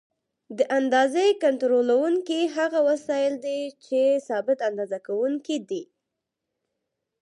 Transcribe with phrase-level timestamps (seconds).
[0.57, 5.83] د اندازې کنټرولوونکي هغه وسایل دي چې ثابت اندازه کوونکي دي.